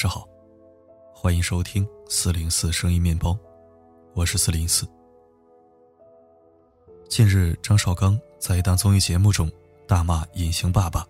[0.00, 0.26] 上好，
[1.14, 3.38] 欢迎收听四零四声音面包，
[4.14, 4.88] 我是四零四。
[7.06, 9.52] 近日，张绍刚在一档综艺节目中
[9.86, 11.06] 大骂隐形爸爸，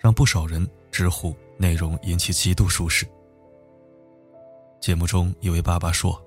[0.00, 3.06] 让不少人直呼内容引起极度舒适。
[4.80, 6.20] 节目中有位爸爸说：“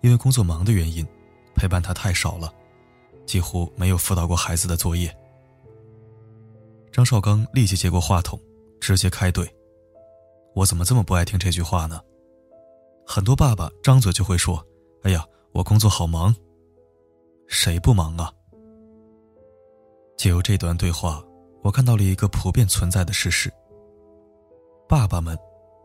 [0.00, 1.04] 因为工作忙的原因，
[1.56, 2.54] 陪伴他太少了，
[3.26, 5.12] 几乎没有辅导过孩子的作业。”
[6.92, 8.40] 张绍刚立即接过话筒，
[8.78, 9.44] 直接开怼
[10.58, 12.00] ：“我怎么这么不爱听这句话呢？
[13.06, 14.60] 很多爸爸张嘴就会说
[15.04, 16.34] ：‘哎呀，我工作好忙。’”
[17.46, 18.32] 谁不忙啊？
[20.16, 21.24] 借由这段对话，
[21.62, 23.48] 我看到了一个普遍存在的事实：
[24.88, 25.38] 爸爸们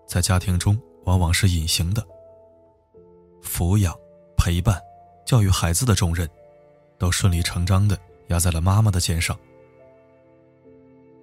[0.07, 2.03] 在家庭中往往是隐形的，
[3.43, 3.95] 抚养、
[4.35, 4.81] 陪伴、
[5.23, 6.27] 教育孩子的重任，
[6.97, 7.95] 都顺理成章的
[8.29, 9.37] 压在了妈妈的肩上。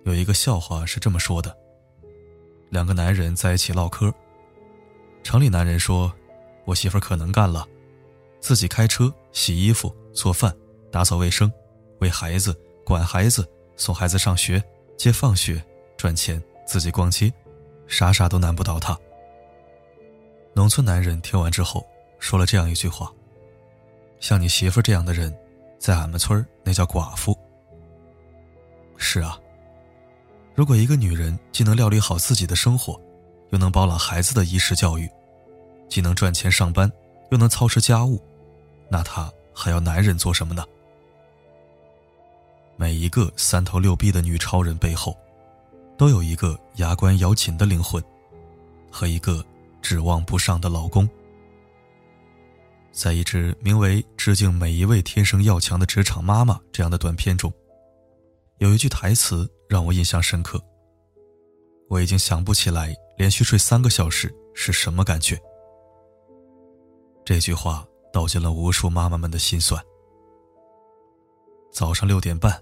[0.04, 1.54] 有一个笑话是这么说的：
[2.70, 4.12] 两个男人在一起唠嗑，
[5.22, 6.12] 城里男人说
[6.64, 7.66] ：“我媳妇可能干了，
[8.40, 10.52] 自己开车、洗衣服。”做饭、
[10.90, 11.50] 打扫卫生、
[12.00, 12.52] 喂孩子、
[12.84, 14.60] 管孩子、送孩子上学、
[14.96, 15.64] 接放学、
[15.96, 17.32] 赚钱、自己逛街，
[17.86, 18.98] 啥啥都难不倒她。
[20.52, 21.86] 农村男人听完之后
[22.18, 23.12] 说了这样一句话
[24.18, 25.32] ：“像你媳妇这样的人，
[25.78, 27.38] 在俺们村那叫寡妇。”
[28.98, 29.38] 是啊，
[30.60, 33.00] 如果一个女人既能料理好自己的生活，
[33.48, 35.08] 又能包揽孩子的衣食教育，
[35.88, 36.92] 既能赚钱上班，
[37.30, 38.22] 又能操持家务，
[38.90, 39.32] 那她。
[39.54, 40.62] 还要男人做什么呢？
[42.76, 45.16] 每一个三头六臂的女超人背后，
[45.96, 48.04] 都有一个牙关咬紧的灵魂，
[48.90, 49.42] 和一个
[49.80, 51.08] 指望不上的老公。
[52.92, 57.50] 在一支名为“致敬每一位天生要强的职场妈妈”这样的短片中，
[58.58, 60.62] 有一句台词让我印象深刻。
[61.88, 65.40] 我已经想不起来连续睡三个小时是什么感觉。
[67.24, 67.86] 这句话。
[68.12, 69.80] 道尽了无数妈妈们的心酸。
[71.70, 72.60] 早上六点半，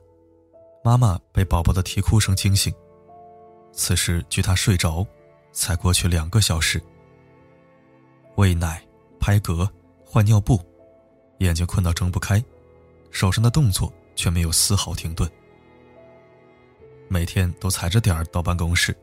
[0.84, 2.70] 妈妈被宝宝的啼哭声惊醒。
[3.72, 5.06] 此时距她睡着，
[5.50, 6.78] 才过去两个小时。
[8.36, 8.86] 喂奶、
[9.19, 9.66] 拍嗝、
[10.04, 10.60] 换尿布，
[11.38, 12.44] 眼睛困到睁不开，
[13.10, 15.26] 手上的动作却没有丝毫停顿。
[17.08, 18.96] 每天都踩着点儿到办公室，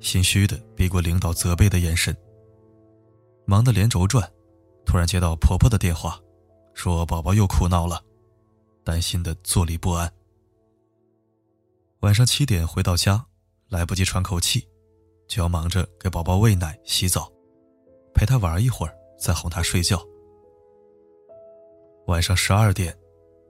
[0.00, 2.16] 心虚的避过领导责备的眼神，
[3.44, 4.30] 忙得连轴转。
[4.84, 6.20] 突然接到婆婆的电话，
[6.72, 8.00] 说宝宝又哭闹了，
[8.84, 10.10] 担心的坐立不安。
[12.00, 13.26] 晚上七点回到家，
[13.68, 14.66] 来不及喘口气，
[15.26, 17.30] 就要忙着给宝宝喂奶、洗澡，
[18.14, 20.00] 陪他玩一会儿，再哄他睡觉。
[22.06, 22.96] 晚上十二点，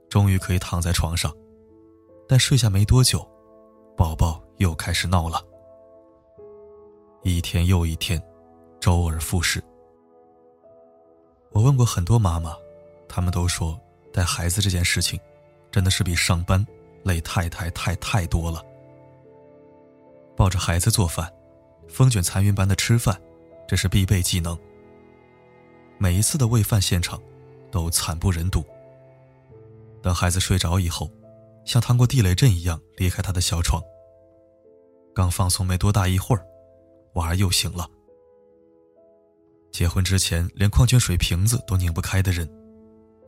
[0.09, 1.31] 终于可以躺在床上，
[2.27, 3.23] 但睡下没多久，
[3.97, 5.43] 宝宝又开始闹了。
[7.23, 8.21] 一天又一天，
[8.79, 9.61] 周而复始。
[11.49, 12.55] 我问过很多妈妈，
[13.09, 13.77] 她们都说
[14.13, 15.19] 带孩子这件事情，
[15.71, 16.63] 真的是比上班
[17.03, 18.63] 累太太太太多了。
[20.35, 21.33] 抱着孩子做饭，
[21.89, 23.19] 风卷残云般的吃饭，
[23.67, 24.55] 这是必备技能。
[25.97, 27.19] 每一次的喂饭现场，
[27.71, 28.63] 都惨不忍睹。
[30.03, 31.09] 等孩子睡着以后，
[31.67, 33.83] 像趟过地雷阵一样离开他的小床。
[35.13, 36.43] 刚放松没多大一会儿，
[37.15, 37.85] 娃儿又醒了。
[39.69, 42.49] 结婚之前连矿泉水瓶子都拧不开的人，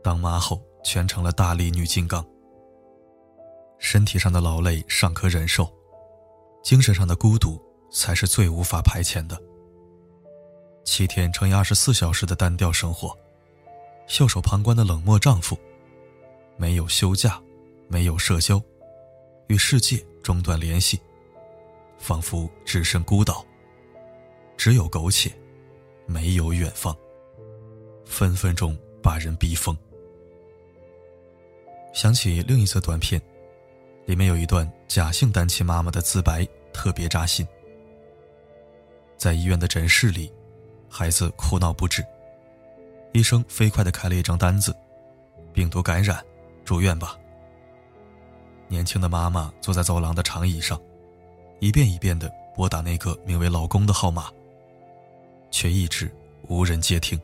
[0.01, 2.25] 当妈后全成了大力女金刚。
[3.77, 5.69] 身体上的劳累尚可忍受，
[6.63, 7.61] 精神上的孤独
[7.91, 9.37] 才是最无法排遣的。
[10.85, 13.13] 七天乘以二十四小时的单调生活，
[14.07, 15.57] 袖手旁观的冷漠丈夫，
[16.55, 17.41] 没有休假，
[17.89, 18.61] 没有社交，
[19.47, 20.97] 与世界中断联系，
[21.97, 23.45] 仿佛置身孤岛，
[24.55, 25.29] 只有苟且。
[26.11, 26.97] 没有远方，
[28.03, 29.77] 分分钟把人逼疯。
[31.93, 33.21] 想起另一则短片，
[34.07, 37.47] 里面有一段假性单亲妈妈的自白，特别扎心。
[39.17, 40.33] 在医院的诊室里，
[40.89, 42.03] 孩子哭闹不止，
[43.13, 44.75] 医生飞快的开了一张单子
[45.53, 46.25] ：“病毒感染，
[46.65, 47.15] 住院吧。”
[48.69, 50.79] 年轻的妈妈坐在走廊的长椅上，
[51.59, 54.31] 一遍一遍的拨打那个名为“老公”的号码。
[55.51, 56.09] 却一直
[56.43, 57.19] 无人接听。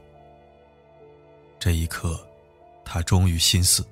[1.59, 2.19] 这一刻，
[2.83, 3.86] 他终于心死，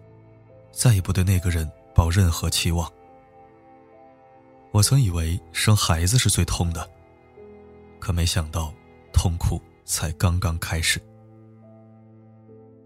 [0.72, 2.92] 再也不对那个人抱任何期望。
[4.72, 6.90] 我曾以为生孩子是最痛的，
[8.00, 8.74] 可没想到，
[9.14, 11.00] 痛苦才刚刚开始。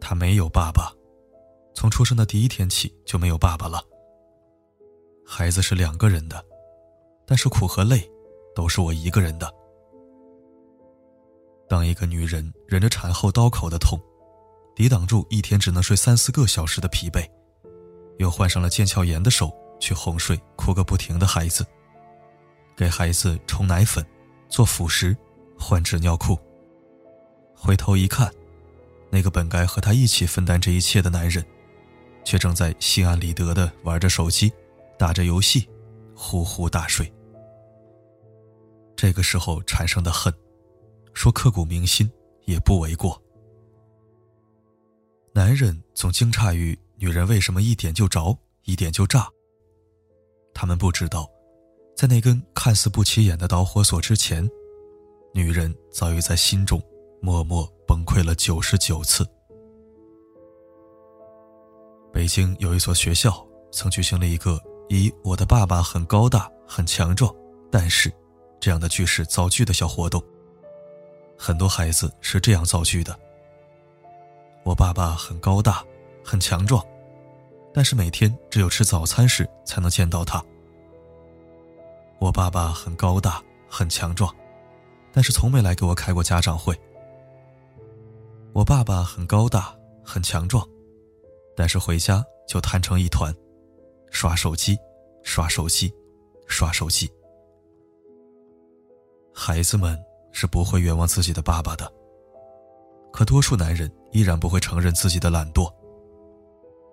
[0.01, 0.91] 他没有爸爸，
[1.73, 3.81] 从出生的第一天起就没有爸爸了。
[5.29, 6.41] 孩子是两个人的，
[7.25, 8.09] 但是苦和累，
[8.55, 9.53] 都是我一个人的。
[11.67, 13.99] 当一个女人忍着产后刀口的痛，
[14.73, 17.29] 抵挡住一天只能睡三四个小时的疲惫，
[18.19, 19.51] 又患上了腱鞘炎的手
[19.81, 21.67] 去哄睡哭个不停的孩子，
[22.73, 24.03] 给孩子冲奶粉、
[24.47, 25.15] 做辅食、
[25.59, 26.39] 换纸尿裤。
[27.53, 28.31] 回头一看，
[29.09, 31.45] 那个本该和他一起分担这一切的男人，
[32.23, 34.53] 却正在心安理得的玩着手机，
[34.97, 35.69] 打着游戏，
[36.15, 37.11] 呼呼大睡。
[38.95, 40.33] 这个时候产生的恨，
[41.13, 42.09] 说刻骨铭心
[42.45, 43.21] 也不为过。
[45.33, 49.29] 男人总惊诧于女人为什么一点就着，一点就炸。
[50.51, 51.29] 他们不知道，
[51.95, 54.49] 在那根看似不起眼的导火索之前，
[55.31, 56.81] 女人早已在心中
[57.21, 59.23] 默默崩溃了九十九次。
[62.11, 67.33] 北京有一所学校曾举行了一个以“我的爸爸很高大、很强壮，
[67.71, 68.11] 但是”
[68.59, 70.23] 这样的句式造句的小活动。
[71.37, 73.17] 很多孩子是这样造句的。
[74.63, 75.83] 我爸爸很高大，
[76.23, 76.83] 很强壮，
[77.73, 80.43] 但是每天只有吃早餐时才能见到他。
[82.19, 84.33] 我爸爸很高大，很强壮，
[85.13, 86.75] 但是从没来给我开过家长会。
[88.53, 90.67] 我爸爸很高大，很强壮，
[91.55, 93.31] 但是回家就瘫成一团，
[94.09, 94.77] 刷手机，
[95.23, 95.93] 刷手机，
[96.47, 97.09] 刷手机。
[99.33, 99.97] 孩子们
[100.31, 101.91] 是不会冤枉自己的爸爸的。
[103.13, 105.71] 可多数男人依然不会承认自己的懒惰。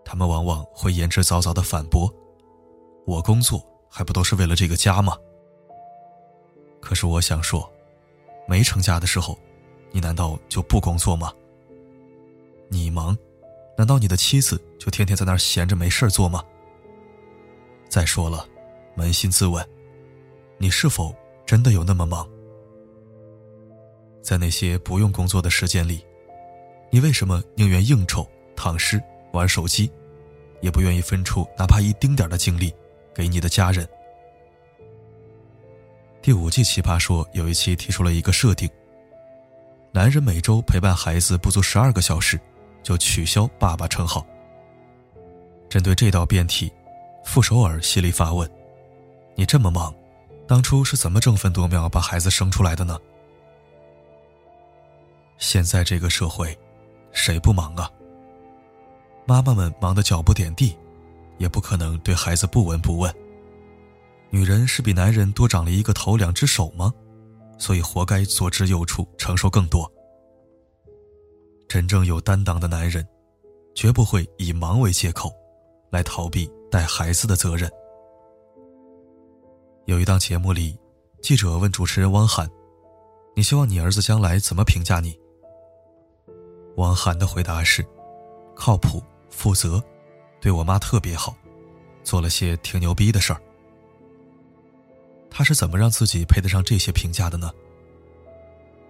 [0.05, 2.13] 他们往往会言之凿凿的反驳
[3.07, 5.17] ：“我工作还不都是为了这个家吗？”
[6.81, 7.71] 可是我想说，
[8.47, 9.39] 没成家的时候，
[9.91, 11.33] 你难道就不工作吗？
[12.69, 13.17] 你忙，
[13.77, 16.45] 难道你的妻子就天天在那儿闲着没事做吗？
[17.95, 18.45] 再说了，
[18.97, 19.65] 扪心自问，
[20.59, 21.15] 你是否
[21.47, 22.29] 真的有那么忙？
[24.21, 26.05] 在那些不用工作的时间里？
[26.91, 29.01] 你为什么宁愿应酬、躺尸、
[29.33, 29.89] 玩手机，
[30.61, 32.75] 也不愿意分出哪怕一丁点的精力
[33.15, 33.89] 给你的家人？
[36.21, 38.69] 第五季奇葩说有一期提出了一个设定：
[39.93, 42.41] 男人每周陪伴孩子不足十二个小时，
[42.83, 44.27] 就取消爸爸称号。
[45.69, 46.73] 针对这道辩题，
[47.25, 48.49] 傅首尔犀利发问
[49.35, 49.93] ：“你这么忙，
[50.47, 52.99] 当初是怎么争分夺秒把孩子生出来的呢？”
[55.39, 56.57] 现在这个社会。
[57.17, 57.89] 谁不忙啊？
[59.25, 60.77] 妈妈们忙得脚不点地，
[61.39, 63.15] 也不可能对孩子不闻不问。
[64.31, 66.93] 女人是比男人多长了一个头两只手吗？
[67.57, 69.89] 所以活该左支右绌，承受更多。
[71.69, 73.07] 真正有担当的男人，
[73.77, 75.33] 绝不会以忙为借口，
[75.91, 77.71] 来逃避带孩子的责任。
[79.85, 80.77] 有一档节目里，
[81.23, 82.51] 记者问主持人汪涵
[83.37, 85.17] ：“你希望你儿子将来怎么评价你？”
[86.79, 87.87] 汪涵的回答是
[88.57, 89.01] ：“靠谱、
[89.31, 89.81] 负责，
[90.41, 91.37] 对我妈特别好，
[92.03, 93.41] 做了些挺牛逼的事儿。”
[95.31, 97.53] 他是怎么让自己配得上这些评价的呢？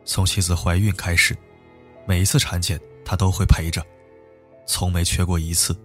[0.06, 1.36] 从妻子怀孕开始，
[2.06, 3.84] 每一次产检他都会陪着，
[4.66, 5.78] 从没缺过一次。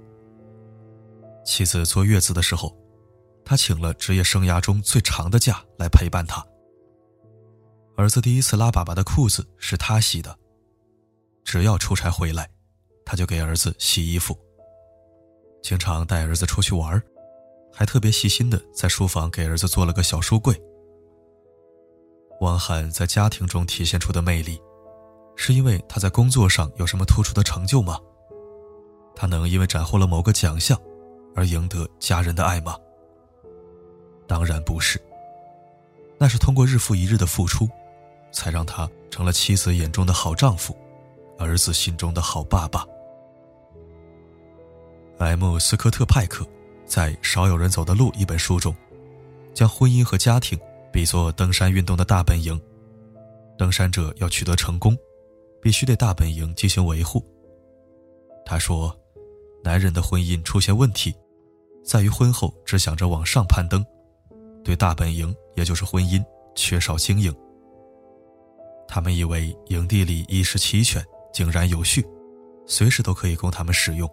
[1.50, 2.78] 妻子坐月子的时候，
[3.44, 6.46] 他请了职业生涯中最长的假来陪伴她。
[7.98, 10.38] 儿子第一次拉粑粑的裤子是他洗的。
[11.44, 12.48] 只要出差回来，
[13.04, 14.38] 他就给儿子洗衣服。
[15.64, 17.02] 经常带儿子出去玩，
[17.74, 20.56] 还特别细心的在书房给儿子做了个小书柜。
[22.42, 24.62] 汪涵在家庭中体现出的魅力，
[25.36, 28.00] 是因为他在工作上有什么突出的成就吗？
[29.16, 30.80] 他能因为斩获了某个奖项，
[31.40, 32.76] 而赢得家人的爱吗？
[34.28, 35.00] 当然不是。
[36.18, 37.66] 那是通过日复一日的付出，
[38.30, 40.76] 才让他成了妻子眼中的好丈夫。
[41.38, 42.86] 儿子心中的好爸爸。
[45.18, 45.58] M.
[45.58, 46.46] 斯科特派克
[46.86, 48.76] 在《少有人走的路》一本书中，
[49.54, 50.60] 将婚姻和家庭
[50.92, 52.60] 比作登山运动的大本营。
[53.58, 54.98] 登山者要取得成功，
[55.62, 57.26] 必须对大本营进行维护。
[58.46, 58.94] 他说
[59.64, 61.16] ：“男人的婚姻出现问题，
[61.90, 63.84] 在于婚后只想着往上攀登，
[64.64, 67.36] 对大本营，也就是婚姻，缺少经营。
[68.88, 72.06] 他们以为营地里衣食齐全。”井然有序，
[72.66, 74.10] 随时都可以供他们使用。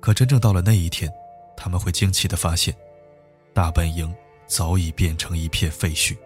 [0.00, 1.10] 可真正到了那一天，
[1.54, 2.74] 他们会惊奇的发现，
[3.52, 4.12] 大本营
[4.46, 6.16] 早已变成一片废墟。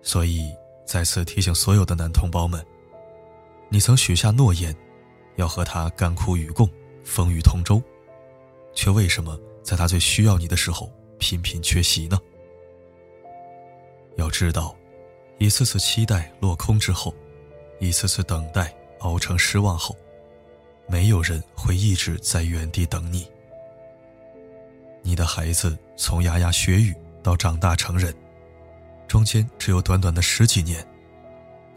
[0.00, 0.54] 所以，
[0.84, 2.64] 再次提醒所有的男同胞们：，
[3.68, 4.74] 你曾许下诺言，
[5.34, 6.70] 要和他甘苦与共、
[7.04, 7.82] 风雨同舟，
[8.76, 12.16] 却为什么在他最需要你的时候频频缺席呢？
[14.16, 14.76] 要知道，
[15.38, 17.12] 一次次期待落空之后，
[17.80, 19.96] 一次次等待熬成失望后，
[20.86, 23.26] 没有人会一直在原地等你。
[25.02, 28.14] 你的孩子从牙牙学语到长大成人，
[29.08, 30.86] 中间只有短短的十几年，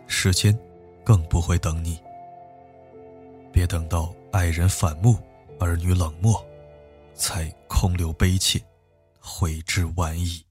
[0.08, 0.58] 时间
[1.04, 1.98] 更不会等你。
[3.52, 5.18] 别等到爱人反目，
[5.60, 6.44] 儿女冷漠，
[7.20, 8.60] 才空留悲切，
[9.20, 10.49] 悔之晚矣。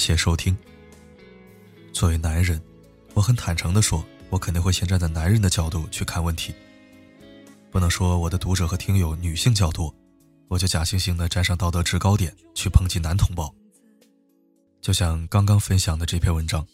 [0.00, 0.56] 谢收听。
[1.92, 2.58] 作为男人，
[3.12, 6.54] 我很坦诚的说，我肯定会先站在男人的角度去看问题。
[7.70, 9.94] 不能说我的读者和听友女性较多，
[10.48, 13.54] 我就假惺惺的站上道德制高点去抨击男同胞。
[14.80, 16.66] 就像刚刚分享的这篇文章，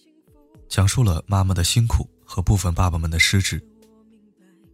[0.69, 3.61] 讲述了妈妈的辛苦和部分爸爸们的失职，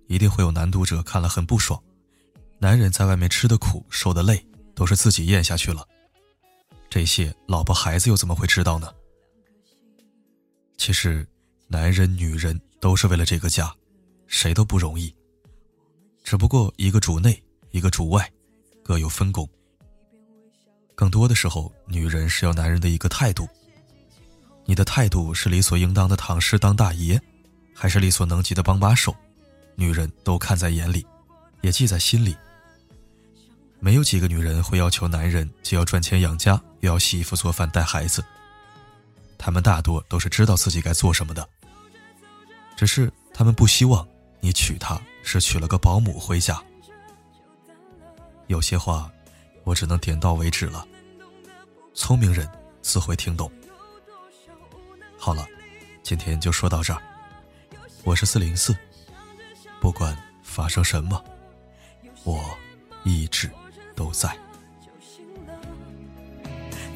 [0.08, 1.82] 一定会有男读者看了很不爽。
[2.58, 4.44] 男人在外面吃的苦、受的累，
[4.74, 5.88] 都是自己咽下去了。
[6.92, 8.92] 这些老婆孩子又怎么会知道呢？
[10.76, 11.26] 其实，
[11.66, 13.74] 男人女人都是为了这个家，
[14.26, 15.10] 谁都不容易。
[16.22, 18.30] 只不过一个主内，一个主外，
[18.84, 19.48] 各有分工。
[20.94, 23.48] 更多的时候，女人是要男人的一个态度。
[24.66, 27.18] 你的态度是理所应当的躺尸当大爷，
[27.74, 29.16] 还是力所能及的帮把手？
[29.76, 31.06] 女人都看在眼里，
[31.62, 32.36] 也记在心里。
[33.84, 38.24] 没有几个女人会要求男人既要赚钱养家，又要洗衣服做饭带孩子。
[39.36, 41.48] 他们大多都是知道自己该做什么的，
[42.76, 44.06] 只是他们不希望
[44.38, 46.62] 你娶她是娶了个保姆回家。
[48.46, 49.10] 有些话，
[49.64, 50.86] 我只能点到为止了。
[51.92, 52.48] 聪明人
[52.82, 53.50] 自会听懂。
[55.18, 55.44] 好了，
[56.04, 57.02] 今天就说到这儿。
[58.04, 58.76] 我是四零四，
[59.80, 61.20] 不管发生什么，
[62.22, 62.56] 我
[63.02, 63.50] 一直。
[63.94, 64.28] 都在。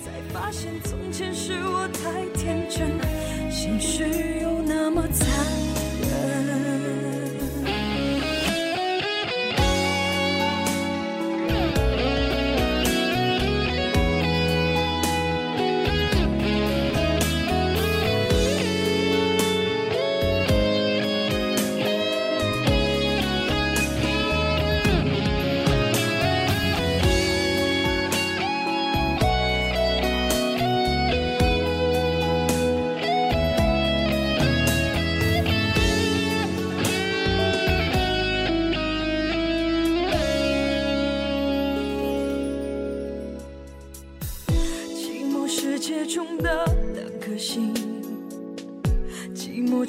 [0.05, 2.99] 才发现从前是我太天真，
[3.51, 5.66] 现实又那么残。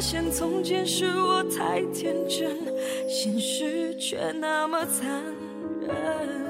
[0.00, 2.56] 发现从前是我太天真，
[3.06, 5.22] 现实却那么残
[5.82, 6.49] 忍。